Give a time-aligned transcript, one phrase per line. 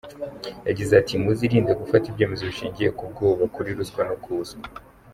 [0.67, 4.63] Yagize ati" Muzirinde gufata ibyemezo bishingiye ku bwoba, kuri ruswa no ku buswa.